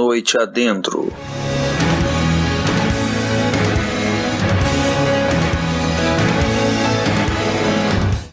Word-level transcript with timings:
Noite 0.00 0.38
adentro. 0.40 1.12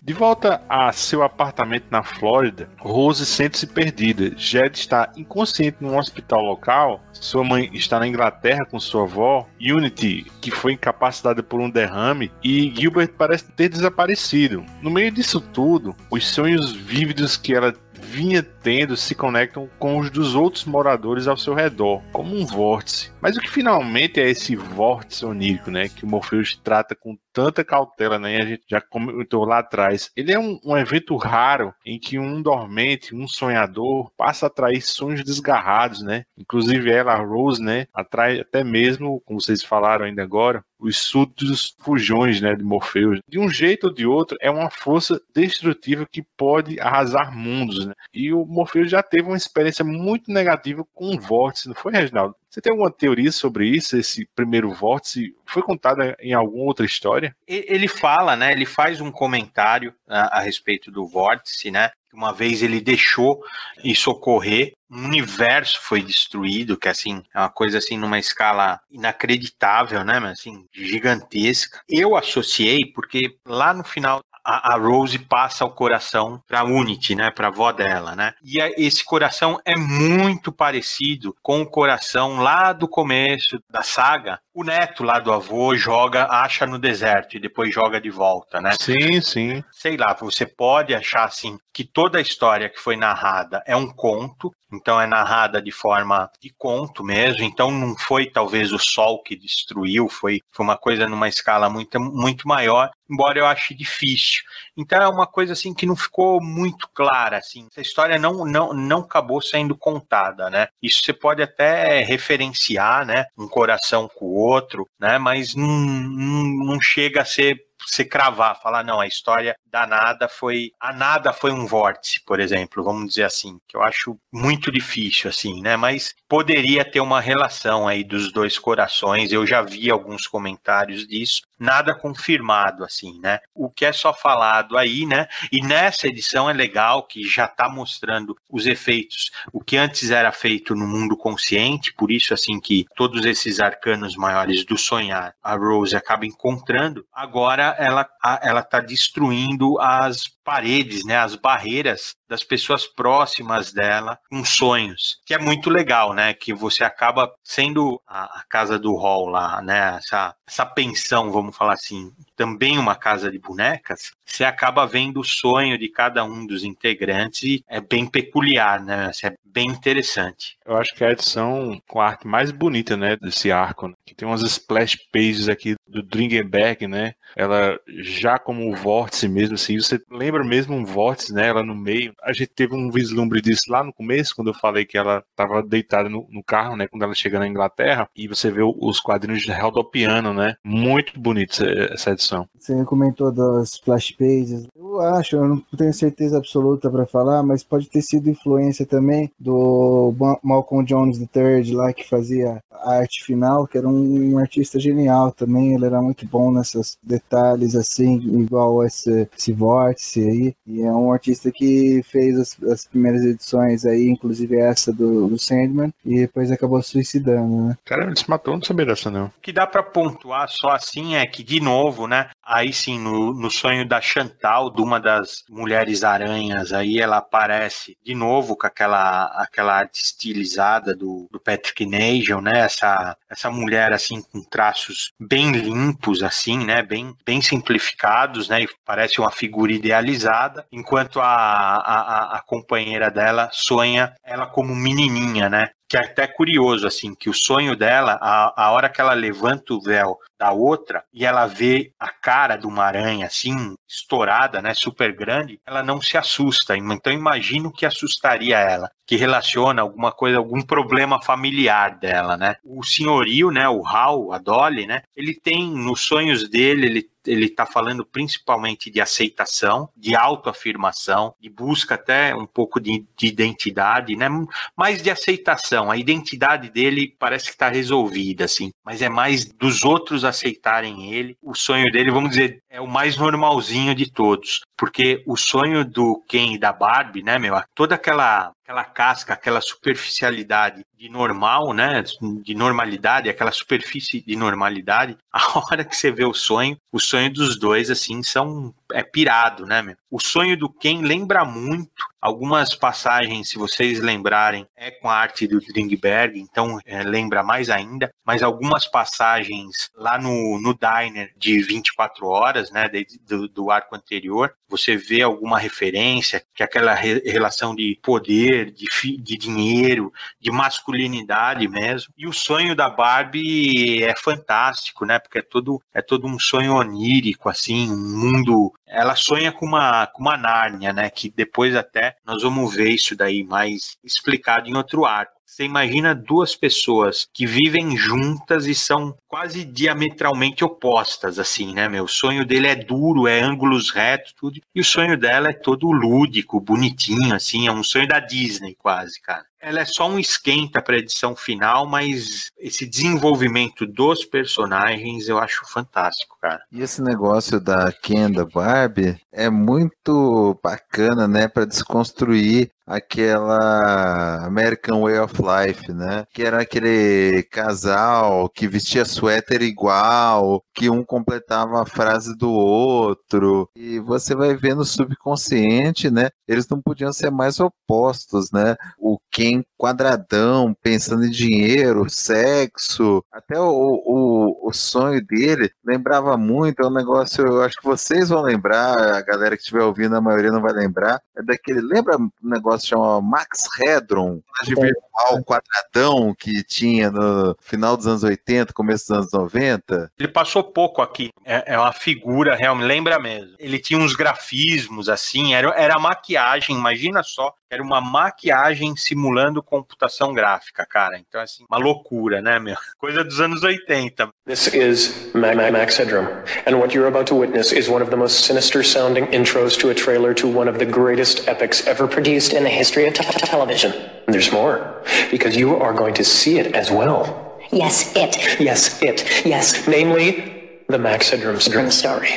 De 0.04 0.13
volta 0.13 0.62
a 0.70 0.91
seu 0.93 1.23
apartamento 1.23 1.86
na 1.89 2.04
Flórida, 2.04 2.70
Rose 2.78 3.25
sente-se 3.25 3.65
perdida. 3.65 4.38
Jed 4.38 4.78
está 4.78 5.12
inconsciente 5.17 5.78
num 5.81 5.97
hospital 5.97 6.43
local. 6.43 7.01
Sua 7.12 7.43
mãe 7.43 7.72
está 7.74 8.00
na 8.00 8.08
Inglaterra 8.08 8.63
com 8.66 8.79
sua 8.79 9.02
avó. 9.02 9.47
Unity, 9.60 10.28
que 10.40 10.52
foi 10.52 10.74
incapacitada 10.74 11.42
por 11.42 11.60
um 11.60 11.68
derrame. 11.68 12.32
E 12.44 12.72
Gilbert 12.76 13.13
parece 13.18 13.46
ter 13.54 13.70
desaparecido. 13.70 14.63
No 14.84 14.92
meio 14.92 15.10
disso 15.10 15.42
tudo, 15.42 15.96
os 16.12 16.27
sonhos 16.27 16.72
vívidos 16.72 17.36
que 17.36 17.55
ela 17.55 17.73
vinha 18.16 18.41
tendo 18.41 18.95
se 18.95 19.13
conectam 19.13 19.70
com 19.77 20.00
os 20.00 20.09
dos 20.09 20.36
outros 20.36 20.64
moradores 20.64 21.27
ao 21.27 21.36
seu 21.36 21.54
redor, 21.54 22.02
como 22.14 22.34
um 22.34 22.45
vórtice. 22.45 23.12
Mas 23.22 23.36
o 23.36 23.41
que 23.41 23.50
finalmente 23.50 24.22
é 24.22 24.30
esse 24.30 24.56
vórtice 24.56 25.26
onírico, 25.26 25.70
né? 25.70 25.90
Que 25.90 26.06
o 26.06 26.08
Morpheus 26.08 26.56
trata 26.64 26.96
com 26.96 27.18
tanta 27.34 27.66
cautela, 27.66 28.18
né? 28.18 28.38
A 28.38 28.46
gente 28.46 28.64
já 28.70 28.80
comentou 28.80 29.44
lá 29.44 29.59
atrás. 29.59 30.09
Ele 30.16 30.32
é 30.32 30.40
um, 30.40 30.58
um, 30.64 30.78
evento 30.78 31.18
raro 31.18 31.73
em 31.86 32.00
que 32.00 32.18
um 32.18 32.42
dormente, 32.42 33.14
um 33.14 33.28
sonhador, 33.28 34.09
passa 34.16 34.45
a 34.45 34.48
atrair 34.48 34.82
sonhos 34.82 35.22
desgarrados, 35.22 36.02
né? 36.02 36.23
Inclusive 36.38 36.90
ela, 36.90 37.16
Rose, 37.16 37.62
né? 37.62 37.88
Atrai 37.94 38.40
até 38.40 38.64
mesmo, 38.64 39.22
como 39.26 39.42
vocês 39.42 39.62
falaram 39.62 40.06
ainda 40.06 40.23
agora, 40.23 40.64
os 40.80 40.98
súditos 40.98 41.76
fujões, 41.80 42.42
né? 42.42 42.56
De 42.56 42.64
Morpheus. 42.64 43.20
De 43.28 43.40
um 43.40 43.50
jeito 43.50 43.88
ou 43.88 43.94
de 43.94 44.06
outro, 44.06 44.38
é 44.42 44.50
uma 44.50 44.70
força 44.70 45.22
destrutiva 45.34 46.06
que 46.06 46.22
pode 46.22 46.80
arrasar 46.80 47.36
mundos, 47.36 47.86
né? 47.86 47.94
E 48.14 48.34
o 48.34 48.46
Morpheus 48.46 48.90
já 48.90 49.02
teve 49.02 49.28
uma 49.28 49.38
experiência 49.38 49.84
muito 49.86 50.32
negativa 50.32 50.86
com 50.94 51.16
o 51.16 51.20
vórtice, 51.20 51.68
não 51.68 51.76
foi, 51.76 51.94
Reginaldo? 51.94 52.36
Você 52.50 52.62
tem 52.62 52.72
alguma 52.72 52.90
teoria 52.90 53.34
sobre 53.34 53.68
isso? 53.68 53.98
Esse 53.98 54.26
primeiro 54.34 54.72
vórtice 54.74 55.36
foi 55.46 55.62
contado 55.62 56.02
em 56.22 56.34
alguma 56.34 56.64
outra 56.64 56.86
história? 56.86 57.36
Ele 57.45 57.88
fala, 57.88 58.36
né? 58.36 58.54
Ele 58.54 58.66
faz 58.66 59.02
um 59.02 59.12
comentário 59.12 59.94
a, 60.08 60.39
a 60.39 60.42
respeito 60.42 60.89
do 60.89 61.06
vórtice, 61.06 61.70
né? 61.70 61.92
Uma 62.16 62.33
vez 62.33 62.63
ele 62.63 62.80
deixou 62.80 63.44
isso 63.83 64.09
ocorrer, 64.09 64.73
um 64.89 65.05
universo 65.05 65.80
foi 65.81 66.02
destruído, 66.02 66.77
que 66.77 66.88
assim, 66.88 67.23
é 67.33 67.39
uma 67.39 67.49
coisa 67.49 67.77
assim 67.80 67.97
numa 67.97 68.17
escala 68.17 68.80
inacreditável, 68.89 70.03
né, 70.03 70.19
mas 70.19 70.39
assim, 70.39 70.66
gigantesca. 70.71 71.81
Eu 71.89 72.16
associei 72.16 72.86
porque 72.93 73.38
lá 73.45 73.73
no 73.73 73.83
final 73.83 74.21
a, 74.45 74.77
Rose 74.77 75.17
passa 75.17 75.66
o 75.66 75.71
coração 75.71 76.39
para 76.47 76.63
Unity, 76.63 77.16
né, 77.16 77.31
para 77.31 77.47
avó 77.47 77.71
dela, 77.71 78.16
né? 78.16 78.33
E 78.43 78.59
esse 78.77 79.03
coração 79.03 79.59
é 79.66 79.75
muito 79.75 80.52
parecido 80.52 81.36
com 81.41 81.61
o 81.61 81.66
coração 81.66 82.38
lá 82.38 82.71
do 82.71 82.88
começo 82.88 83.59
da 83.69 83.81
saga. 83.81 84.39
O 84.58 84.64
neto 84.64 85.03
lá 85.03 85.20
do 85.20 85.34
avô 85.34 85.75
joga, 85.75 86.28
acha 86.31 86.66
no 86.66 86.80
deserto 86.80 87.36
e 87.36 87.42
depois 87.42 87.73
joga 87.73 88.00
de 88.00 88.09
volta, 88.09 88.61
né? 88.61 88.72
Sim, 88.80 89.20
sim. 89.20 89.61
Sei 89.70 89.98
lá, 89.98 90.14
você 90.17 90.45
pode 90.45 90.95
achar 90.95 91.25
assim 91.25 91.58
que 91.73 91.84
toda 91.84 92.20
a 92.20 92.22
história 92.22 92.70
que 92.70 92.80
foi 92.80 92.95
narrada 92.95 93.61
é 93.67 93.76
um 93.76 93.92
conto, 93.92 94.50
então 94.72 95.00
é 95.00 95.06
narrada 95.06 95.61
de 95.61 95.72
forma 95.72 96.30
de 96.42 96.50
conto 96.58 97.03
mesmo, 97.03 97.44
então 97.44 97.70
não 97.70 97.98
foi 97.98 98.28
talvez 98.28 98.72
o 98.72 98.80
sol 98.80 99.22
que 99.22 99.36
destruiu, 99.36 100.08
foi, 100.08 100.39
foi 100.52 100.66
uma 100.66 100.78
coisa 100.78 101.06
numa 101.06 101.28
escala 101.28 101.70
muito, 101.70 102.00
muito 102.00 102.48
maior, 102.48 102.89
embora 103.09 103.38
eu 103.38 103.45
ache 103.45 103.73
difícil. 103.73 104.44
Então 104.78 105.02
é 105.02 105.08
uma 105.08 105.28
coisa 105.28 105.52
assim 105.52 105.73
que 105.73 105.86
não 105.86 105.98
ficou 105.98 106.42
muito 106.42 106.88
clara, 106.94 107.38
assim, 107.38 107.67
essa 107.70 107.81
história 107.81 108.17
não, 108.17 108.45
não, 108.45 108.73
não 108.73 109.00
acabou 109.00 109.42
sendo 109.42 109.76
contada, 109.76 110.50
né? 110.50 110.67
Isso 110.81 111.03
você 111.03 111.11
pode 111.11 111.42
até 111.42 112.02
referenciar, 112.03 113.06
né, 113.06 113.26
um 113.38 113.50
coração 113.50 114.09
com 114.16 114.26
o 114.26 114.45
outro, 114.46 114.88
né, 115.00 115.18
mas 115.18 115.56
não, 115.56 115.68
não, 115.68 116.44
não 116.66 116.82
chega 116.82 117.22
a 117.22 117.26
ser 117.26 117.66
você 117.88 118.04
cravar, 118.04 118.60
falar, 118.62 118.84
não, 118.84 119.00
a 119.00 119.08
história 119.08 119.56
da 119.66 119.86
nada 119.86 120.28
foi. 120.28 120.72
A 120.80 120.94
nada 120.94 121.32
foi 121.33 121.52
um 121.52 121.66
vórtice, 121.66 122.23
por 122.26 122.39
exemplo, 122.39 122.84
vamos 122.84 123.10
dizer 123.10 123.23
assim, 123.23 123.60
que 123.67 123.78
eu 123.78 123.84
acho 123.84 124.17
muito 124.32 124.72
difícil, 124.72 125.30
assim, 125.30 125.61
né? 125.61 125.76
Mas 125.76 126.14
poderia 126.28 126.84
ter 126.84 127.00
uma 127.00 127.22
relação 127.22 127.88
aí 127.88 128.03
dos 128.03 128.31
dois 128.31 128.57
corações. 128.57 129.31
Eu 129.31 129.45
já 129.45 129.61
vi 129.61 129.89
alguns 129.89 130.28
comentários 130.28 131.07
disso, 131.07 131.41
nada 131.59 131.95
confirmado, 131.95 132.83
assim, 132.83 133.19
né? 133.19 133.39
O 133.53 133.69
que 133.69 133.85
é 133.85 133.91
só 133.91 134.13
falado 134.13 134.77
aí, 134.77 135.05
né? 135.05 135.27
E 135.51 135.61
nessa 135.61 136.07
edição 136.07 136.49
é 136.49 136.53
legal 136.53 137.03
que 137.03 137.23
já 137.23 137.45
está 137.45 137.69
mostrando 137.69 138.35
os 138.49 138.66
efeitos, 138.66 139.31
o 139.51 139.61
que 139.61 139.77
antes 139.77 140.11
era 140.11 140.31
feito 140.31 140.75
no 140.75 140.88
mundo 140.88 141.17
consciente, 141.17 141.93
por 141.93 142.11
isso, 142.11 142.33
assim, 142.33 142.59
que 142.59 142.85
todos 142.95 143.25
esses 143.25 143.59
arcanos 143.59 144.16
maiores 144.16 144.66
do 144.66 144.77
sonhar 144.77 145.33
a 145.43 145.55
Rose 145.55 145.95
acaba 145.95 146.25
encontrando, 146.25 147.05
agora 147.13 147.75
ela 147.79 148.07
ela 148.41 148.61
está 148.61 148.79
destruindo 148.79 149.79
as 149.79 150.34
paredes, 150.45 151.03
né, 151.03 151.17
as 151.17 151.35
barreiras 151.35 152.16
das 152.29 152.44
pessoas 152.44 152.85
próximas 152.85 153.73
dela 153.73 154.19
com 154.29 154.45
sonhos, 154.45 155.19
que 155.25 155.33
é 155.33 155.39
muito 155.39 155.69
legal, 155.69 156.13
né, 156.13 156.33
que 156.35 156.53
você 156.53 156.83
acaba 156.83 157.33
sendo 157.44 158.00
a, 158.07 158.44
casa 158.47 158.78
do 158.78 158.95
hall 158.95 159.28
lá, 159.28 159.59
né, 159.61 159.97
essa, 159.97 160.35
essa 160.47 160.66
pensão, 160.66 161.31
vamos 161.31 161.57
falar 161.57 161.73
assim, 161.73 162.13
também 162.35 162.78
uma 162.78 162.96
casa 162.96 163.31
de 163.31 163.40
bonecas, 163.40 164.12
você 164.25 164.44
acaba 164.44 164.85
vendo 164.85 165.19
o 165.19 165.23
sonho 165.23 165.78
de 165.78 165.88
cada 165.88 166.23
um 166.23 166.46
dos 166.46 166.63
integrantes 166.63 167.44
e 167.44 167.63
é 167.68 167.79
bem 167.79 168.06
peculiar, 168.06 168.84
né, 168.84 169.12
é 169.23 169.34
bem 169.44 169.68
interessante. 169.68 170.57
Eu 170.66 170.75
acho 170.75 170.94
que 170.94 171.03
é 171.03 171.07
a 171.07 171.12
edição 171.12 171.79
com 171.88 172.01
a 172.01 172.07
arte 172.07 172.28
mais 172.28 172.51
bonita, 172.51 172.97
né, 172.97 173.16
desse 173.16 173.51
arco, 173.51 173.88
né? 173.88 173.94
que 174.06 174.13
tem 174.13 174.28
umas 174.28 174.41
splash 174.41 174.97
pages 175.12 175.47
aqui 175.47 175.75
do 175.88 176.03
Dringenberg, 176.03 176.88
né, 176.88 177.13
ela 177.35 177.79
já 177.88 178.38
como 178.38 178.69
o 178.69 178.75
vórtice 178.75 179.28
mesmo, 179.28 179.56
assim, 179.56 179.78
você 179.78 180.00
lembra 180.12 180.44
mesmo 180.44 180.75
um 180.75 180.84
vórtice, 180.84 181.34
né, 181.34 181.47
ela 181.47 181.63
no 181.63 181.75
meio. 181.75 182.13
A 182.22 182.34
gente 182.34 182.47
teve 182.47 182.75
um 182.75 182.91
vislumbre 182.91 183.41
disso 183.41 183.63
lá 183.69 183.84
no 183.84 183.94
começo, 183.94 184.35
quando 184.35 184.50
eu 184.50 184.53
falei 184.53 184.85
que 184.85 184.97
ela 184.97 185.23
estava 185.29 185.63
deitada 185.63 186.09
no, 186.09 186.28
no, 186.29 186.44
carro, 186.44 186.75
né, 186.75 186.88
quando 186.88 187.03
ela 187.03 187.16
chega 187.16 187.40
na 187.40 187.47
Inglaterra, 187.47 188.09
e 188.16 188.28
você 188.28 188.52
vê 188.52 188.62
os 188.63 189.00
quadrinhos 189.00 189.41
de 189.41 189.52
Rodopiano, 189.52 190.34
né, 190.34 190.56
muito 190.63 191.17
bonito 191.19 191.63
essa 191.91 192.12
edição. 192.12 192.24
So. 192.25 192.49
Você 192.65 192.83
comentou 192.83 193.31
das 193.31 193.73
splash 193.73 194.11
pages, 194.13 194.67
eu 194.75 195.01
acho, 195.01 195.35
eu 195.35 195.47
não 195.47 195.57
tenho 195.77 195.93
certeza 195.93 196.37
absoluta 196.37 196.89
para 196.89 197.05
falar, 197.05 197.43
mas 197.43 197.63
pode 197.63 197.87
ter 197.87 198.01
sido 198.01 198.29
influência 198.29 198.85
também 198.85 199.31
do 199.39 200.13
Malcolm 200.41 200.83
Jones 200.83 201.19
III 201.19 201.73
lá, 201.73 201.93
que 201.93 202.07
fazia 202.07 202.63
a 202.71 202.99
arte 202.99 203.23
final, 203.23 203.67
que 203.67 203.77
era 203.77 203.87
um, 203.87 204.37
artista 204.37 204.79
genial 204.79 205.31
também, 205.31 205.73
ele 205.75 205.85
era 205.85 206.01
muito 206.01 206.25
bom 206.25 206.51
nesses 206.51 206.97
detalhes 207.03 207.75
assim, 207.75 208.17
igual 208.41 208.83
esse, 208.83 209.29
esse 209.37 209.53
vórtice 209.53 210.21
aí, 210.21 210.55
e 210.65 210.81
é 210.81 210.91
um 210.91 211.11
artista 211.11 211.51
que 211.51 212.01
fez 212.03 212.39
as, 212.39 212.63
as 212.63 212.85
primeiras 212.85 213.23
edições 213.23 213.85
aí, 213.85 214.07
inclusive 214.07 214.57
essa 214.57 214.91
do, 214.91 215.27
do 215.27 215.37
Sandman, 215.37 215.93
e 216.05 216.19
depois 216.19 216.51
acabou 216.51 216.81
suicidando, 216.81 217.67
né? 217.67 217.77
Cara, 217.85 218.05
ele 218.05 218.15
se 218.15 218.29
matou, 218.29 218.55
não 218.55 218.63
sabia 218.63 218.85
dessa 218.85 219.11
não. 219.11 219.25
O 219.27 219.41
que 219.41 219.53
dá 219.53 219.67
para 219.67 219.83
pontuar 219.83 220.47
só 220.49 220.69
assim 220.69 221.15
é 221.15 221.25
que, 221.25 221.43
de 221.43 221.59
novo, 221.59 222.07
né, 222.07 222.29
aí 222.45 222.72
sim, 222.72 223.00
no, 223.00 223.33
no 223.33 223.50
sonho 223.50 223.88
da 223.88 224.00
Chantal, 224.00 224.69
de 224.69 224.81
uma 224.81 225.00
das 225.00 225.44
mulheres 225.50 226.03
aranhas, 226.03 226.72
aí 226.72 227.00
ela 227.00 227.17
aparece 227.17 227.97
de 228.03 228.13
novo 228.13 228.56
com 228.56 228.67
aquela, 228.67 229.25
aquela 229.41 229.75
arte 229.75 230.01
estilizada 230.01 230.95
do, 230.95 231.28
do 231.31 231.39
Patrick 231.39 231.85
Nagel, 231.85 232.41
né, 232.41 232.59
essa, 232.59 233.17
essa 233.29 233.50
mulher 233.50 233.91
assim 233.91 234.22
com 234.22 234.44
traços 234.44 235.11
bem 235.19 235.51
limpos 235.51 236.22
assim, 236.22 236.63
né, 236.63 236.84
bem, 236.84 237.16
bem 237.25 237.41
simplificados, 237.41 238.47
né, 238.47 238.61
e 238.63 238.69
parece 238.85 239.19
uma 239.19 239.31
figura 239.31 239.72
idealizada, 239.72 240.66
enquanto 240.72 241.19
a, 241.19 241.25
a, 241.25 242.38
a 242.38 242.41
companheira 242.41 243.09
dela 243.09 243.50
sonha 243.51 244.13
ela 244.23 244.45
como 244.45 244.75
menininha, 244.75 245.50
né, 245.50 245.72
que 245.88 245.97
é 245.97 246.00
até 246.01 246.28
curioso, 246.28 246.88
assim, 246.88 247.13
que 247.13 247.29
o 247.29 247.34
sonho 247.34 247.76
dela, 247.76 248.17
a, 248.22 248.66
a 248.66 248.72
hora 248.72 248.90
que 248.90 248.99
ela 248.99 249.14
levanta 249.14 249.73
o 249.73 249.82
véu 249.82 250.17
da 250.37 250.52
outra 250.52 251.03
e 251.14 251.26
ela 251.26 251.46
vê 251.46 251.93
a 251.99 252.09
cara 252.09 252.55
de 252.55 252.66
uma 252.66 252.84
aranha, 252.84 253.28
assim, 253.28 253.76
estourada, 253.87 254.61
né, 254.61 254.73
super 254.73 255.14
grande, 255.16 255.59
ela 255.66 255.84
não 255.84 256.02
se 256.02 256.18
assusta. 256.18 256.76
Então, 256.76 257.14
imagino 257.14 257.72
que 257.72 257.86
assustaria 257.86 258.58
ela, 258.58 258.92
que 259.06 259.16
relaciona 259.16 259.81
alguma 259.81 260.12
coisa, 260.12 260.38
algum 260.38 260.62
problema 260.62 261.22
familiar 261.22 261.98
dela, 261.98 262.36
né. 262.38 262.56
O 262.63 262.84
senhorio, 262.84 263.52
né, 263.52 263.68
o 263.69 263.86
Hal, 263.86 264.31
a 264.31 264.38
Dolly, 264.38 264.88
né, 264.88 265.04
ele 265.16 265.34
tem, 265.34 265.69
nos 265.69 266.02
sonhos 266.02 266.50
dele, 266.50 266.86
ele 266.86 267.10
ele 267.28 267.46
está 267.46 267.66
falando 267.66 268.06
principalmente 268.06 268.90
de 268.90 269.02
aceitação, 269.02 269.90
de 269.96 270.16
autoafirmação, 270.16 271.34
de 271.40 271.50
busca 271.50 271.96
até 271.96 272.36
um 272.36 272.46
pouco 272.46 272.80
de, 272.80 273.06
de 273.18 273.28
identidade, 273.28 274.16
né? 274.16 274.28
Mais 274.75 275.02
de 275.02 275.10
aceitação. 275.10 275.92
A 275.92 275.98
identidade 275.98 276.69
dele 276.69 277.16
parece 277.18 277.46
que 277.46 277.52
está 277.52 277.69
resolvida, 277.69 278.46
assim, 278.46 278.72
mas 278.84 279.02
é 279.02 279.10
mais 279.10 279.46
dos 279.46 279.84
outros 279.84 280.24
aceitarem 280.24 281.13
ele. 281.13 281.38
O 281.42 281.56
sonho 281.56 281.92
dele, 281.92 282.12
vamos 282.12 282.31
dizer, 282.31 282.62
é 282.69 282.80
o 282.80 282.88
mais 282.88 283.18
normalzinho 283.18 283.96
de 283.96 284.12
todos, 284.12 284.62
porque 284.78 285.24
o 285.25 285.36
sonho 285.36 285.86
do 285.86 286.24
Ken 286.28 286.54
e 286.54 286.60
da 286.60 286.72
Barbie, 286.72 287.24
né, 287.24 287.40
meu, 287.40 287.56
toda 287.74 287.96
aquela 287.96 288.52
aquela 288.66 288.84
casca, 288.84 289.34
aquela 289.34 289.62
superficialidade 289.62 290.84
de 290.98 291.08
normal, 291.08 291.72
né? 291.72 292.04
De 292.44 292.56
normalidade, 292.56 293.30
aquela 293.30 293.52
superfície 293.52 294.22
de 294.22 294.36
normalidade. 294.36 295.16
A 295.32 295.60
hora 295.60 295.86
que 295.86 295.96
você 295.96 296.12
vê 296.12 296.26
o 296.26 296.34
sonho, 296.34 296.76
o 296.92 297.00
sonho 297.00 297.32
dos 297.32 297.60
dois, 297.60 297.92
assim, 297.92 298.24
são. 298.24 298.74
É 298.92 299.04
pirado, 299.04 299.66
né, 299.66 299.84
meu? 299.84 299.96
O 300.10 300.20
sonho 300.20 300.58
do 300.58 300.70
Ken 300.70 301.02
lembra 301.02 301.46
muito 301.46 302.04
algumas 302.25 302.74
passagens, 302.74 303.50
se 303.50 303.57
vocês 303.60 304.00
lembrarem, 304.00 304.68
é 304.75 304.89
com 304.89 305.07
a 305.07 305.16
arte 305.16 305.45
do 305.45 305.60
Dringberg, 305.60 306.39
então 306.39 306.80
é, 306.83 307.04
lembra 307.04 307.44
mais 307.44 307.69
ainda, 307.69 308.12
mas 308.25 308.42
algumas 308.42 308.88
passagens 308.88 309.92
lá 309.95 310.18
no, 310.18 310.60
no 310.60 310.74
Diner 310.74 311.31
de 311.38 311.62
24 311.62 312.25
horas, 312.25 312.72
né, 312.72 312.89
de, 312.89 313.06
do, 313.27 313.48
do 313.48 313.69
arco 313.69 313.95
anterior, 313.95 314.56
você 314.68 314.98
vê 314.98 315.22
alguma 315.22 315.60
referência, 315.60 316.44
que 316.54 316.63
é 316.63 316.66
aquela 316.66 316.94
re, 316.94 317.19
relação 317.19 317.75
de 317.75 317.98
poder, 318.01 318.71
de, 318.71 318.88
de 319.18 319.38
dinheiro, 319.38 320.12
de 320.39 320.51
masculinidade 320.51 321.68
mesmo. 321.68 322.12
E 322.18 322.28
o 322.28 322.33
sonho 322.33 322.75
da 322.75 322.89
Barbie 322.89 324.04
é 324.04 324.16
fantástico, 324.16 325.06
né? 325.06 325.19
Porque 325.19 325.39
é 325.39 325.42
todo, 325.42 325.81
é 325.94 326.01
todo 326.01 326.28
um 326.28 326.39
sonho 326.39 326.74
onírico, 326.74 327.48
assim, 327.48 327.89
um 327.92 327.95
mundo. 327.95 328.74
Ela 328.88 329.16
sonha 329.16 329.52
com 329.52 329.66
uma, 329.66 330.08
com 330.08 330.22
uma 330.22 330.38
Nárnia, 330.38 330.94
né? 330.94 331.10
Que 331.10 331.30
depois 331.30 331.76
até 331.76 332.18
nós 332.26 332.44
vamos 332.44 332.74
ver 332.74 332.90
isso 332.90 333.16
daí 333.16 333.44
mais 333.44 333.98
explicado 334.04 334.70
em 334.70 334.76
outro 334.76 335.06
arco. 335.06 335.35
Você 335.45 335.63
imagina 335.63 336.15
duas 336.15 336.56
pessoas 336.56 337.27
que 337.33 337.45
vivem 337.45 337.95
juntas 337.95 338.65
e 338.65 338.74
são 338.74 339.15
quase 339.27 339.63
diametralmente 339.63 340.63
opostas, 340.63 341.38
assim, 341.38 341.74
né, 341.74 341.88
meu? 341.88 342.06
O 342.06 342.09
sonho 342.09 342.45
dele 342.45 342.68
é 342.68 342.75
duro, 342.75 343.27
é 343.27 343.42
ângulos 343.42 343.92
retos, 343.92 344.33
tudo. 344.33 344.59
E 344.74 344.81
o 344.81 344.83
sonho 344.83 345.18
dela 345.18 345.50
é 345.50 345.53
todo 345.53 345.92
lúdico, 345.92 346.59
bonitinho, 346.59 347.33
assim, 347.33 347.68
é 347.68 347.71
um 347.71 347.83
sonho 347.83 348.07
da 348.07 348.19
Disney, 348.19 348.75
quase, 348.75 349.21
cara 349.21 349.45
ela 349.65 349.80
é 349.80 349.86
só 349.86 350.07
um 350.07 350.19
esquenta 350.19 350.80
para 350.80 350.95
a 350.95 351.00
edição 351.00 351.36
final, 351.36 351.88
mas 351.88 352.51
esse 352.59 352.86
desenvolvimento 352.86 353.88
dos 353.88 354.24
personagens 354.24 355.27
eu 355.27 355.39
acho 355.39 355.65
fantástico, 355.65 356.38
cara. 356.39 356.62
E 356.71 356.83
esse 356.83 357.01
negócio 357.01 357.59
da 357.59 357.92
Ken 357.92 358.30
da 358.30 358.45
Barbie 358.45 359.19
é 359.31 359.50
muito 359.50 360.56
bacana, 360.63 361.27
né, 361.27 361.47
para 361.47 361.65
desconstruir 361.65 362.69
aquela 362.86 364.46
American 364.46 365.02
Way 365.02 365.20
of 365.20 365.34
Life, 365.42 365.92
né? 365.92 366.26
Que 366.34 366.44
era 366.44 366.62
aquele 366.62 367.44
casal 367.52 368.50
que 368.50 368.68
vestia 368.68 369.06
suéter 369.06 369.62
igual, 369.62 370.64
que 370.74 370.90
um 370.90 371.04
completava 371.04 371.82
a 371.82 371.86
frase 371.86 372.36
do 372.38 372.52
outro. 372.52 373.70
E 373.76 374.00
você 374.00 374.36
vai 374.36 374.56
ver 374.56 374.76
no 374.76 374.86
subconsciente, 374.86 376.10
né? 376.12 376.30
Eles 376.48 376.68
não 376.70 376.82
podiam 376.82 377.12
ser 377.12 377.32
mais 377.32 377.60
opostos, 377.60 378.52
né? 378.52 378.76
O 379.00 379.18
Ken 379.31 379.64
quadradão, 379.78 380.76
pensando 380.81 381.26
em 381.26 381.30
dinheiro, 381.30 382.10
sexo, 382.10 383.24
até 383.31 383.60
o, 383.60 384.02
o, 384.06 384.70
o 384.70 384.74
sonho 384.74 385.24
dele 385.26 385.70
lembrava 385.86 386.38
muito, 386.38 386.81
é 386.81 386.88
um 386.88 386.94
negócio, 386.94 387.46
eu 387.46 387.62
acho 387.62 387.78
que 387.78 387.86
vocês 387.86 388.30
vão 388.30 388.42
lembrar, 388.42 388.98
a 389.16 389.22
galera 389.22 389.56
que 389.56 389.62
estiver 389.62 389.84
ouvindo, 389.84 390.16
a 390.16 390.22
maioria 390.22 390.52
não 390.52 390.62
vai 390.62 390.74
lembrar, 390.74 391.20
é 391.38 391.44
daquele, 391.44 391.81
lembra 391.81 392.18
um 392.18 392.30
negócio 392.42 392.75
chamado 392.83 393.22
Max 393.22 393.68
Hedron, 393.80 394.42
de 394.63 394.75
virtual 394.75 395.44
quadradão 395.44 396.33
que 396.33 396.63
tinha 396.63 397.12
no 397.12 397.56
final 397.62 397.95
dos 397.95 398.07
anos 398.07 398.24
80, 398.24 398.74
começo 398.74 399.07
dos 399.07 399.18
anos 399.18 399.31
90? 399.31 400.12
Ele 400.19 400.27
passou 400.27 400.63
pouco 400.63 401.01
aqui, 401.01 401.30
é, 401.44 401.74
é 401.74 401.80
uma 401.80 401.94
figura, 401.94 402.56
realmente, 402.56 402.88
lembra 402.88 403.19
mesmo. 403.19 403.56
Ele 403.60 403.80
tinha 403.80 404.00
uns 404.00 404.16
grafismos, 404.16 405.10
assim, 405.10 405.54
era, 405.54 405.69
era 405.69 406.00
maquiagem, 406.00 406.75
imagina 406.75 407.24
só, 407.24 407.54
era 407.69 407.81
uma 407.81 408.00
maquiagem 408.00 408.95
simulando 408.95 409.62
computação 409.62 410.33
gráfica, 410.33 410.86
cara. 410.86 411.18
Então, 411.18 411.42
assim, 411.42 411.66
uma 411.69 411.78
loucura, 411.78 412.42
né, 412.42 412.60
meu? 412.60 412.75
Coisa 412.98 413.24
dos 413.24 413.39
anos 413.39 413.63
80. 413.63 414.30
This 414.45 414.68
is 414.68 415.31
Max 415.33 415.98
Headroom, 415.98 416.28
and 416.68 416.78
what 416.78 416.95
you're 416.95 417.07
about 417.07 417.25
to 417.28 417.36
witness 417.36 417.71
is 417.71 417.89
one 417.89 418.01
of 418.01 418.10
the 418.10 418.16
most 418.16 418.45
sinister 418.45 418.83
sounding 418.83 419.25
intros 419.31 419.78
to 419.78 419.89
a 419.89 419.94
trailer 419.94 420.33
to 420.36 420.48
one 420.48 420.69
of 420.69 420.78
the 420.78 420.86
greatest 420.86 421.48
epics 421.48 421.86
ever 421.88 422.07
produced 422.07 422.54
in 422.54 422.65
the 422.66 422.70
history 422.70 423.08
of 423.08 423.14
television. 423.14 423.94
And 423.94 424.34
there's 424.34 424.52
more, 424.52 425.04
because 425.32 425.56
you 425.56 425.76
are 425.76 425.94
going 425.94 426.14
to 426.16 426.24
see 426.24 426.60
it 426.60 426.76
as 426.76 426.92
well. 426.92 427.60
Yes, 427.72 428.16
it. 428.16 428.60
Yes, 428.60 429.02
it. 429.02 429.46
Yes, 429.46 429.88
namely, 429.88 430.82
the 430.90 430.98
Max 431.00 431.30
Headroom 431.30 431.60
story. 431.92 432.30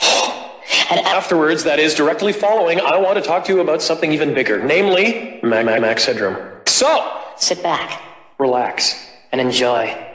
And 0.88 1.00
afterwards, 1.00 1.64
that 1.64 1.80
is 1.80 1.96
directly 1.96 2.32
following, 2.32 2.80
I 2.80 2.96
want 2.98 3.16
to 3.16 3.22
talk 3.22 3.44
to 3.46 3.52
you 3.52 3.60
about 3.60 3.82
something 3.82 4.12
even 4.12 4.34
bigger, 4.34 4.62
namely 4.62 5.40
Max 5.80 6.04
Headroom. 6.04 6.36
So, 6.66 7.22
sit 7.36 7.60
back, 7.60 8.00
relax, 8.38 8.94
and 9.32 9.40
enjoy. 9.40 10.05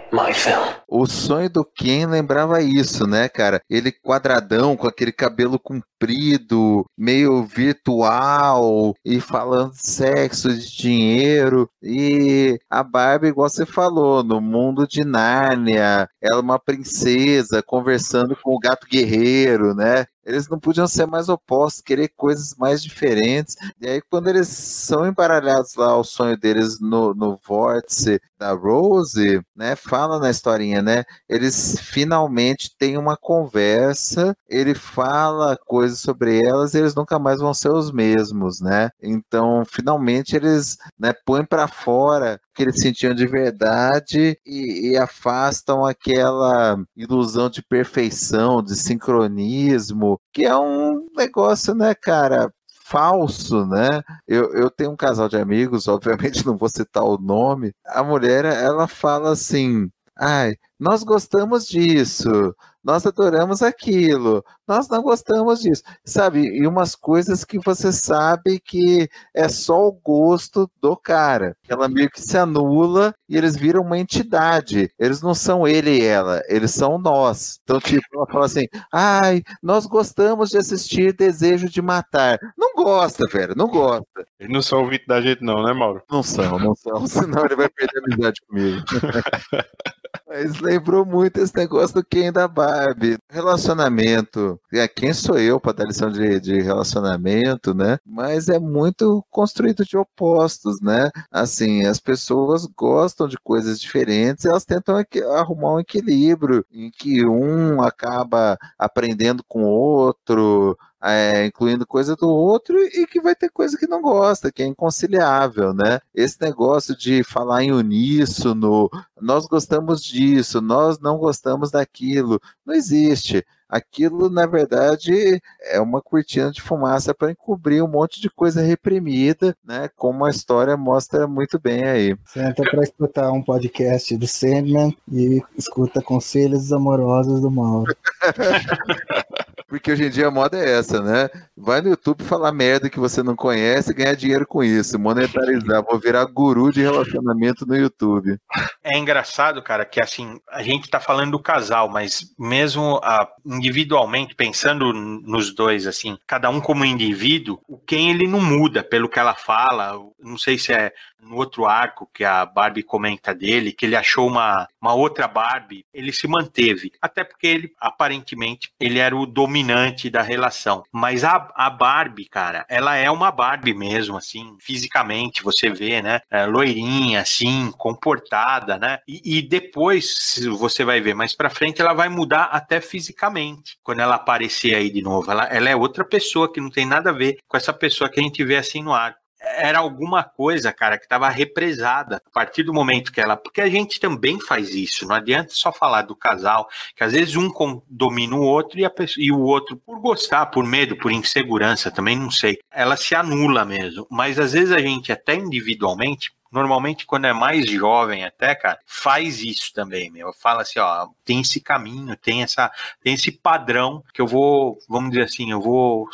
O 0.88 1.08
sonho 1.08 1.50
do 1.50 1.64
Ken 1.64 2.06
lembrava 2.06 2.62
isso, 2.62 3.08
né, 3.08 3.30
cara? 3.30 3.62
Ele 3.70 3.92
quadradão, 3.92 4.76
com 4.76 4.86
aquele 4.86 5.12
cabelo 5.12 5.58
comprido, 5.58 6.86
meio 6.98 7.44
virtual, 7.44 8.94
e 9.06 9.22
falando 9.22 9.72
de 9.72 9.88
sexo, 9.88 10.54
de 10.54 10.70
dinheiro. 10.76 11.70
E 11.82 12.60
a 12.70 12.84
Barbie, 12.84 13.28
igual 13.28 13.50
você 13.50 13.66
falou, 13.66 14.22
no 14.22 14.42
mundo 14.42 14.86
de 14.86 15.06
Nárnia, 15.06 16.10
ela 16.22 16.40
é 16.40 16.42
uma 16.42 16.60
princesa 16.60 17.64
conversando 17.64 18.36
com 18.36 18.54
o 18.54 18.60
gato 18.60 18.86
guerreiro, 18.88 19.74
né? 19.74 20.06
Eles 20.26 20.48
não 20.50 20.60
podiam 20.60 20.88
ser 20.88 21.06
mais 21.06 21.30
opostos, 21.30 21.82
querer 21.82 22.10
coisas 22.16 22.56
mais 22.56 22.84
diferentes. 22.84 23.56
E 23.80 23.88
aí, 23.88 24.02
quando 24.10 24.28
eles 24.30 24.48
são 24.48 25.06
embaralhados 25.08 25.76
lá, 25.76 25.98
o 25.98 26.04
sonho 26.04 26.38
deles 26.38 26.80
no, 26.80 27.14
no 27.14 27.40
vórtice 27.48 28.20
da 28.40 28.54
Rose, 28.54 29.42
né? 29.56 29.76
Fala 29.76 30.20
na 30.20 30.30
historinha 30.30 30.82
né? 30.82 31.04
Eles 31.28 31.80
finalmente 31.80 32.76
têm 32.78 32.98
uma 32.98 33.18
conversa, 33.18 34.36
ele 34.50 34.76
fala 34.76 35.58
coisas 35.66 36.00
sobre 36.00 36.40
elas 36.44 36.74
e 36.74 36.78
eles 36.80 36.96
nunca 36.96 37.20
mais 37.20 37.40
vão 37.40 37.54
ser 37.54 37.72
os 37.72 37.92
mesmos, 37.92 38.62
né? 38.62 38.90
Então, 39.02 39.64
finalmente 39.66 40.36
eles 40.36 40.78
né, 41.00 41.14
põem 41.26 41.46
para 41.46 41.68
fora 41.68 42.40
que 42.62 42.70
eles 42.70 42.80
sentiam 42.80 43.16
de 43.16 43.26
verdade 43.26 44.38
e, 44.46 44.92
e 44.92 44.98
afastam 44.98 45.84
aquela 45.84 46.78
ilusão 46.96 47.50
de 47.50 47.64
perfeição, 47.64 48.62
de 48.62 48.76
sincronismo, 48.76 50.20
que 50.32 50.46
é 50.46 50.56
um 50.56 51.08
negócio, 51.16 51.74
né, 51.74 51.96
cara, 51.96 52.54
falso, 52.86 53.66
né? 53.66 54.02
Eu, 54.28 54.54
eu 54.54 54.70
tenho 54.70 54.92
um 54.92 54.96
casal 54.96 55.28
de 55.28 55.38
amigos, 55.38 55.88
obviamente 55.88 56.46
não 56.46 56.56
vou 56.56 56.70
citar 56.70 57.04
o 57.04 57.18
nome. 57.18 57.74
A 57.86 58.04
mulher, 58.04 58.46
ela 58.46 58.88
fala 58.88 59.32
assim: 59.32 59.90
ai, 60.16 60.56
nós 60.82 61.04
gostamos 61.04 61.68
disso, 61.68 62.56
nós 62.84 63.06
adoramos 63.06 63.62
aquilo, 63.62 64.44
nós 64.68 64.90
não 64.90 65.04
gostamos 65.04 65.62
disso, 65.62 65.84
sabe? 66.04 66.40
E 66.42 66.66
umas 66.66 66.96
coisas 66.96 67.46
que 67.46 67.60
você 67.60 67.92
sabe 67.92 68.60
que 68.60 69.08
é 69.32 69.48
só 69.48 69.88
o 69.88 69.92
gosto 69.92 70.68
do 70.82 70.98
cara. 70.98 71.56
Ela 71.70 71.88
meio 71.88 72.10
que 72.10 72.20
se 72.20 72.36
anula 72.36 73.14
e 73.30 73.38
eles 73.38 73.56
viram 73.56 73.84
uma 73.84 74.00
entidade. 74.00 74.92
Eles 74.98 75.22
não 75.22 75.36
são 75.36 75.68
ele 75.68 76.00
e 76.00 76.04
ela, 76.04 76.42
eles 76.48 76.72
são 76.72 76.98
nós. 76.98 77.60
Então, 77.64 77.80
tipo, 77.80 78.04
ela 78.16 78.26
fala 78.26 78.46
assim: 78.48 78.66
ai, 78.92 79.44
nós 79.62 79.86
gostamos 79.86 80.50
de 80.50 80.58
assistir 80.58 81.14
Desejo 81.14 81.70
de 81.70 81.80
Matar. 81.80 82.40
Não 82.58 82.74
gosta, 82.74 83.28
velho, 83.28 83.54
não 83.56 83.68
gosta. 83.68 84.26
Eles 84.40 84.52
não 84.52 84.64
são 84.64 84.80
ouvintes 84.80 85.06
da 85.06 85.22
gente, 85.22 85.44
não, 85.44 85.62
né, 85.62 85.74
Mauro? 85.74 86.02
Não 86.10 86.24
são, 86.24 86.58
não 86.58 86.74
são, 86.74 87.06
senão 87.06 87.46
ele 87.46 87.56
vai 87.56 87.70
perder 87.70 88.00
a 88.00 88.06
amizade 88.06 88.42
comigo. 88.48 88.84
Mas 90.34 90.62
lembrou 90.62 91.06
muito 91.06 91.42
esse 91.42 91.54
negócio 91.58 91.94
do 91.96 92.06
Ken 92.06 92.32
da 92.32 92.48
Barbie. 92.48 93.18
Relacionamento. 93.30 94.58
Quem 94.96 95.12
sou 95.12 95.38
eu 95.38 95.60
para 95.60 95.74
dar 95.74 95.86
lição 95.86 96.10
de, 96.10 96.40
de 96.40 96.62
relacionamento, 96.62 97.74
né? 97.74 97.98
Mas 98.06 98.48
é 98.48 98.58
muito 98.58 99.26
construído 99.30 99.84
de 99.84 99.98
opostos, 99.98 100.80
né? 100.82 101.12
Assim, 101.30 101.86
as 101.86 102.00
pessoas 102.00 102.66
gostam 102.66 103.28
de 103.28 103.38
coisas 103.38 103.78
diferentes, 103.78 104.46
elas 104.46 104.64
tentam 104.64 104.96
arrumar 105.36 105.76
um 105.76 105.80
equilíbrio 105.82 106.66
em 106.72 106.90
que 106.90 107.26
um 107.26 107.82
acaba 107.82 108.58
aprendendo 108.80 109.44
com 109.46 109.66
o 109.66 109.70
outro, 109.70 110.78
é, 111.04 111.46
incluindo 111.46 111.86
coisa 111.86 112.16
do 112.16 112.30
outro 112.30 112.78
e 112.78 113.08
que 113.08 113.20
vai 113.20 113.36
ter 113.36 113.50
coisa 113.50 113.78
que 113.78 113.88
não 113.88 114.02
gosta, 114.02 114.52
que 114.52 114.62
é 114.62 114.66
inconciliável, 114.66 115.74
né? 115.74 116.00
Esse 116.14 116.40
negócio 116.42 116.96
de 116.96 117.24
falar 117.24 117.64
em 117.64 117.72
uníssono, 117.72 118.90
nós 119.20 119.46
gostamos 119.48 120.04
disso, 120.04 120.62
nós 120.62 121.00
não 121.00 121.18
gostamos 121.18 121.72
daquilo, 121.72 122.40
não 122.66 122.74
existe. 122.74 123.46
Aquilo, 123.72 124.30
na 124.30 124.46
verdade, 124.46 125.42
é 125.62 125.80
uma 125.80 126.02
cortina 126.02 126.52
de 126.52 126.62
fumaça 126.62 127.14
para 127.14 127.32
encobrir 127.32 127.82
um 127.82 127.88
monte 127.88 128.20
de 128.20 128.30
coisa 128.30 128.62
reprimida, 128.62 129.56
né? 129.64 129.90
Como 129.96 130.26
a 130.26 130.30
história 130.30 130.76
mostra 130.76 131.26
muito 131.26 131.58
bem 131.58 131.86
aí. 131.86 132.18
Senta 132.26 132.64
para 132.64 132.84
escutar 132.84 133.32
um 133.32 133.42
podcast 133.42 134.18
do 134.18 134.28
Sandman 134.28 134.94
e 135.10 135.42
escuta 135.58 136.02
conselhos 136.02 136.74
amorosos 136.74 137.40
do 137.40 137.50
Mauro. 137.50 137.96
Porque 139.72 139.90
hoje 139.90 140.04
em 140.04 140.10
dia 140.10 140.28
a 140.28 140.32
moda 140.32 140.58
é 140.58 140.80
essa, 140.80 141.02
né? 141.02 141.30
vai 141.62 141.80
no 141.80 141.90
YouTube 141.90 142.24
falar 142.24 142.52
merda 142.52 142.90
que 142.90 143.00
você 143.00 143.22
não 143.22 143.36
conhece 143.36 143.92
e 143.92 143.94
ganhar 143.94 144.16
dinheiro 144.16 144.48
com 144.48 144.64
isso, 144.64 144.98
monetarizar. 144.98 145.84
Vou 145.84 146.00
virar 146.00 146.26
guru 146.26 146.72
de 146.72 146.82
relacionamento 146.82 147.66
no 147.66 147.76
YouTube. 147.76 148.38
É 148.84 148.98
engraçado, 148.98 149.62
cara, 149.62 149.86
que 149.86 150.02
assim, 150.02 150.40
a 150.50 150.64
gente 150.64 150.90
tá 150.90 151.00
falando 151.00 151.32
do 151.32 151.40
casal, 151.40 151.88
mas 151.88 152.34
mesmo 152.38 153.00
ah, 153.04 153.28
individualmente, 153.46 154.34
pensando 154.34 154.92
nos 154.92 155.54
dois, 155.54 155.86
assim, 155.86 156.18
cada 156.26 156.50
um 156.50 156.60
como 156.60 156.84
indivíduo, 156.84 157.60
o 157.68 157.78
quem 157.78 158.10
ele 158.10 158.28
não 158.28 158.42
muda 158.42 158.84
pelo 158.84 159.08
que 159.08 159.20
ela 159.20 159.36
fala. 159.36 159.94
Não 160.20 160.38
sei 160.38 160.58
se 160.58 160.74
é 160.74 160.92
no 161.22 161.36
outro 161.36 161.66
arco 161.66 162.10
que 162.12 162.24
a 162.24 162.46
Barbie 162.46 162.82
comenta 162.82 163.34
dele, 163.36 163.72
que 163.72 163.86
ele 163.86 163.96
achou 163.96 164.28
uma, 164.28 164.68
uma 164.82 164.94
outra 164.94 165.28
Barbie, 165.28 165.86
ele 165.94 166.12
se 166.12 166.28
manteve. 166.28 166.92
Até 167.00 167.24
porque 167.24 167.46
ele, 167.46 167.72
aparentemente, 167.80 168.72
ele 168.80 168.98
era 168.98 169.16
o 169.16 169.28
dominante 169.28 169.61
da 170.10 170.22
relação. 170.22 170.84
Mas 170.92 171.24
a, 171.24 171.52
a 171.56 171.70
Barbie, 171.70 172.26
cara, 172.26 172.66
ela 172.70 172.96
é 172.96 173.10
uma 173.10 173.32
Barbie 173.32 173.74
mesmo, 173.74 174.18
assim, 174.18 174.56
fisicamente, 174.60 175.44
você 175.44 175.70
vê, 175.70 176.02
né? 176.02 176.22
É, 176.30 176.46
loirinha, 176.46 177.22
assim, 177.22 177.72
comportada, 177.78 178.78
né? 178.78 179.00
E, 179.08 179.38
e 179.38 179.42
depois, 179.42 180.40
você 180.58 180.84
vai 180.84 181.02
ver 181.02 181.14
mais 181.14 181.36
pra 181.36 181.50
frente, 181.50 181.82
ela 181.82 181.94
vai 181.94 182.10
mudar 182.10 182.46
até 182.46 182.82
fisicamente. 182.82 183.78
Quando 183.84 184.00
ela 184.00 184.16
aparecer 184.16 184.76
aí 184.76 184.90
de 184.90 185.02
novo. 185.02 185.32
Ela, 185.32 185.46
ela 185.46 185.70
é 185.70 185.76
outra 185.76 186.04
pessoa 186.04 186.52
que 186.52 186.62
não 186.62 186.70
tem 186.70 186.86
nada 186.86 187.10
a 187.10 187.14
ver 187.14 187.38
com 187.48 187.58
essa 187.58 187.74
pessoa 187.74 188.10
que 188.10 188.20
a 188.20 188.24
gente 188.24 188.44
vê 188.44 188.56
assim 188.56 188.82
no 188.84 188.94
arco 188.94 189.21
era 189.42 189.80
alguma 189.80 190.24
coisa, 190.24 190.72
cara, 190.72 190.98
que 190.98 191.06
estava 191.06 191.28
represada 191.30 192.22
a 192.26 192.30
partir 192.30 192.64
do 192.64 192.74
momento 192.74 193.12
que 193.12 193.20
ela. 193.20 193.36
Porque 193.36 193.62
a 193.62 193.70
gente 193.70 194.00
também 194.00 194.40
faz 194.40 194.74
isso, 194.74 195.08
não 195.08 195.16
adianta 195.16 195.50
só 195.52 195.72
falar 195.72 196.04
do 196.04 196.16
casal, 196.16 196.70
que 196.96 197.04
às 197.04 197.14
vezes 197.14 197.36
um 197.36 197.50
domina 197.90 198.36
o 198.36 198.42
outro 198.42 198.80
e, 198.80 198.90
pessoa, 198.90 199.24
e 199.24 199.32
o 199.32 199.40
outro, 199.40 199.78
por 199.78 200.00
gostar, 200.00 200.48
por 200.48 200.66
medo, 200.66 200.96
por 200.96 201.12
insegurança, 201.12 201.92
também 201.92 202.18
não 202.18 202.32
sei, 202.32 202.60
ela 202.72 202.96
se 202.96 203.16
anula 203.16 203.66
mesmo. 203.66 204.06
Mas 204.10 204.40
às 204.40 204.54
vezes 204.54 204.72
a 204.72 204.80
gente, 204.80 205.12
até 205.12 205.36
individualmente, 205.36 206.32
normalmente 206.52 207.06
quando 207.06 207.26
é 207.26 207.34
mais 207.34 207.66
jovem 207.70 208.26
até, 208.26 208.54
cara, 208.54 208.80
faz 208.86 209.42
isso 209.42 209.74
também, 209.74 210.12
meu. 210.12 210.34
Fala 210.34 210.64
assim, 210.64 210.80
ó, 210.80 211.08
tem 211.24 211.42
esse 211.42 211.62
caminho, 211.62 212.16
tem 212.18 212.44
essa, 212.44 212.72
tem 213.02 213.14
esse 213.14 213.32
padrão 213.32 214.04
que 214.14 214.22
eu 214.22 214.28
vou, 214.28 214.78
vamos 214.90 215.12
dizer 215.12 215.24
assim, 215.24 215.52
eu 215.52 215.62
vou 215.62 216.10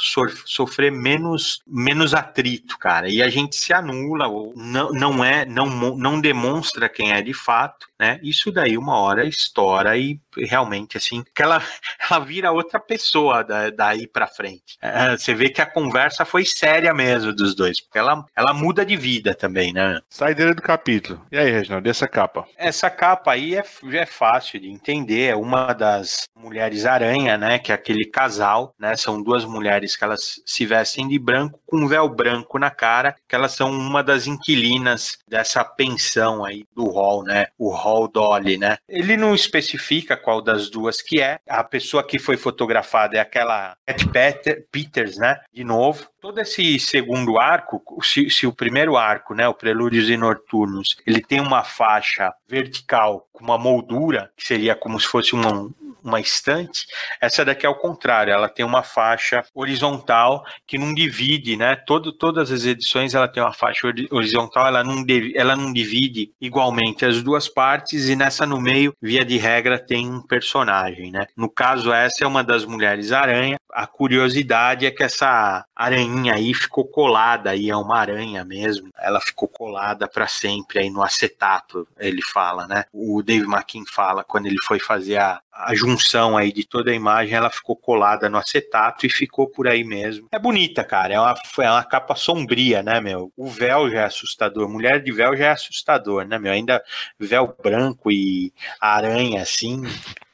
sofrer 0.45 0.91
menos, 0.91 1.61
menos 1.65 2.13
atrito, 2.13 2.77
cara. 2.77 3.09
E 3.09 3.21
a 3.21 3.29
gente 3.29 3.55
se 3.55 3.73
anula, 3.73 4.27
ou 4.27 4.53
não, 4.55 4.91
não 4.91 5.23
é, 5.23 5.45
não, 5.45 5.65
não 5.95 6.21
demonstra 6.21 6.87
quem 6.87 7.11
é 7.11 7.21
de 7.21 7.33
fato, 7.33 7.89
né? 7.99 8.19
Isso 8.21 8.51
daí 8.51 8.77
uma 8.77 8.97
hora 8.97 9.25
estoura 9.25 9.97
e 9.97 10.19
realmente 10.37 10.97
assim, 10.97 11.23
que 11.33 11.41
ela, 11.41 11.61
ela 12.09 12.19
vira 12.19 12.51
outra 12.51 12.79
pessoa 12.79 13.43
da, 13.43 13.69
daí 13.69 14.07
para 14.07 14.27
frente. 14.27 14.77
É, 14.81 15.17
você 15.17 15.33
vê 15.33 15.49
que 15.49 15.61
a 15.61 15.65
conversa 15.65 16.25
foi 16.25 16.45
séria 16.45 16.93
mesmo 16.93 17.33
dos 17.33 17.55
dois, 17.55 17.79
porque 17.79 17.97
ela, 17.97 18.25
ela 18.35 18.53
muda 18.53 18.85
de 18.85 18.95
vida 18.95 19.33
também, 19.33 19.73
né? 19.73 19.99
Saideira 20.09 20.53
do 20.53 20.61
capítulo. 20.61 21.25
E 21.31 21.37
aí, 21.37 21.49
Reginaldo, 21.49 21.89
essa 21.89 22.07
capa? 22.07 22.45
Essa 22.57 22.89
capa 22.89 23.31
aí 23.31 23.55
é, 23.55 23.63
é 23.93 24.05
fácil 24.05 24.59
de 24.59 24.69
entender. 24.69 25.31
É 25.31 25.35
uma 25.35 25.73
das 25.73 26.27
mulheres 26.35 26.85
aranha, 26.85 27.37
né? 27.37 27.59
Que 27.59 27.71
é 27.71 27.75
aquele 27.75 28.05
casal, 28.05 28.73
né? 28.79 28.95
São 28.95 29.21
duas 29.21 29.45
mulheres 29.45 29.95
que 29.95 30.03
elas 30.03 30.41
se 30.45 30.65
vestem 30.65 31.07
de 31.07 31.17
branco 31.17 31.59
com 31.65 31.77
um 31.77 31.87
véu 31.87 32.07
branco 32.07 32.57
na 32.59 32.69
cara, 32.69 33.15
que 33.27 33.35
elas 33.35 33.53
são 33.53 33.71
uma 33.71 34.03
das 34.03 34.27
inquilinas 34.27 35.17
dessa 35.27 35.63
pensão 35.63 36.45
aí 36.45 36.65
do 36.75 36.85
hall, 36.85 37.23
né? 37.23 37.47
O 37.57 37.69
hall 37.69 37.86
Dolly, 38.07 38.57
né? 38.57 38.77
Ele 38.87 39.15
não 39.15 39.33
especifica 39.33 40.17
qual 40.17 40.41
das 40.41 40.69
duas 40.69 41.01
que 41.01 41.21
é. 41.21 41.39
A 41.47 41.63
pessoa 41.63 42.03
que 42.03 42.19
foi 42.19 42.37
fotografada 42.37 43.17
é 43.17 43.19
aquela 43.19 43.75
Cat 43.85 44.65
Peters, 44.71 45.17
né? 45.17 45.39
De 45.53 45.63
novo 45.63 46.07
todo 46.19 46.39
esse 46.39 46.77
segundo 46.77 47.39
arco, 47.39 47.81
se, 48.03 48.29
se, 48.29 48.45
o 48.45 48.51
primeiro 48.51 48.97
arco, 48.97 49.33
né, 49.33 49.47
o 49.47 49.53
Prelúdios 49.53 50.09
e 50.09 50.17
Noturnos, 50.17 50.97
ele 51.05 51.21
tem 51.21 51.39
uma 51.39 51.63
faixa 51.63 52.33
vertical 52.45 53.25
com 53.31 53.45
uma 53.45 53.57
moldura, 53.57 54.29
que 54.35 54.45
seria 54.45 54.75
como 54.75 54.99
se 54.99 55.07
fosse 55.07 55.33
um, 55.33 55.71
uma 56.07 56.19
estante, 56.19 56.87
essa 57.21 57.43
daqui 57.43 57.65
é 57.65 57.69
o 57.69 57.75
contrário, 57.75 58.33
ela 58.33 58.49
tem 58.49 58.65
uma 58.65 58.83
faixa 58.83 59.43
horizontal 59.53 60.43
que 60.65 60.77
não 60.77 60.93
divide, 60.93 61.57
né? 61.57 61.75
Todo, 61.75 62.11
todas 62.11 62.51
as 62.51 62.65
edições 62.65 63.13
ela 63.13 63.27
tem 63.27 63.43
uma 63.43 63.53
faixa 63.53 63.87
horizontal, 64.11 64.67
ela 64.67 64.83
não, 64.83 65.03
ela 65.35 65.55
não 65.55 65.71
divide 65.71 66.31
igualmente 66.39 67.05
as 67.05 67.21
duas 67.21 67.47
partes 67.47 68.09
e 68.09 68.15
nessa 68.15 68.45
no 68.45 68.59
meio, 68.59 68.93
via 69.01 69.25
de 69.25 69.37
regra, 69.37 69.77
tem 69.77 70.09
um 70.09 70.21
personagem, 70.21 71.11
né? 71.11 71.27
No 71.35 71.49
caso, 71.49 71.91
essa 71.91 72.23
é 72.23 72.27
uma 72.27 72.43
das 72.43 72.65
mulheres 72.65 73.11
aranha. 73.11 73.57
A 73.71 73.85
curiosidade 73.85 74.85
é 74.85 74.91
que 74.91 75.03
essa 75.03 75.65
aranha 75.75 76.33
aí 76.33 76.53
ficou 76.53 76.85
colada 76.85 77.51
aí, 77.51 77.69
é 77.69 77.75
uma 77.75 77.97
aranha 77.97 78.43
mesmo. 78.43 78.89
Ela 78.97 79.19
ficou 79.19 79.47
colada 79.47 80.07
para 80.07 80.27
sempre 80.27 80.79
aí 80.79 80.89
no 80.89 81.03
acetato, 81.03 81.87
ele 81.99 82.21
fala, 82.21 82.67
né? 82.67 82.85
O 82.93 83.21
Dave 83.21 83.45
McKean 83.45 83.83
fala 83.85 84.23
quando 84.23 84.47
ele 84.47 84.57
foi 84.63 84.79
fazer 84.79 85.17
a, 85.17 85.41
a 85.59 85.73
junção 85.73 86.37
aí 86.37 86.51
de 86.51 86.65
toda 86.65 86.91
a 86.91 86.93
imagem, 86.93 87.35
ela 87.35 87.49
ficou 87.49 87.75
colada 87.75 88.29
no 88.29 88.37
acetato 88.37 89.05
e 89.05 89.09
ficou 89.09 89.47
por 89.47 89.67
aí 89.67 89.83
mesmo. 89.83 90.27
É 90.31 90.37
bonita, 90.37 90.83
cara. 90.83 91.13
É 91.13 91.19
uma, 91.19 91.35
é 91.59 91.71
uma 91.71 91.83
capa 91.83 92.15
sombria, 92.15 92.83
né, 92.83 92.99
meu? 92.99 93.31
O 93.35 93.47
véu 93.47 93.89
já 93.89 94.01
é 94.01 94.05
assustador. 94.05 94.69
Mulher 94.69 95.01
de 95.01 95.11
véu 95.11 95.35
já 95.35 95.47
é 95.47 95.51
assustador, 95.51 96.25
né, 96.25 96.37
meu? 96.37 96.51
Ainda 96.51 96.83
véu 97.19 97.55
branco 97.61 98.11
e 98.11 98.53
aranha 98.79 99.41
assim. 99.41 99.81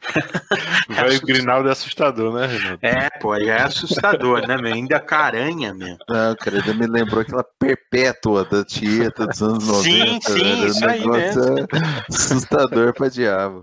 Véu 0.90 1.22
Grinaldo 1.22 1.70
é 1.70 1.72
assustador, 1.72 2.34
né, 2.34 2.46
Renato? 2.46 2.86
É, 2.86 3.10
pô, 3.22 3.40
já 3.40 3.56
é 3.56 3.62
assustador, 3.64 4.46
né, 4.46 4.58
meu? 4.58 4.74
Ainda 4.74 5.00
caranha, 5.00 5.74
meu. 5.74 5.98
Não, 6.10 6.36
cara, 6.36 6.58
ainda 6.58 6.74
me 6.74 6.88
lembrou 6.88 7.22
aquela 7.22 7.44
perpétua 7.44 8.44
da 8.44 8.64
Tieta 8.64 9.26
dos 9.28 9.42
anos 9.42 9.66
90. 9.66 9.84
Sim, 9.84 10.20
sim, 10.22 10.66
isso 10.66 10.86
aí 10.86 11.08
mesmo. 11.08 11.68
Assustador 12.10 12.94
pra 12.94 13.08
diabo. 13.08 13.62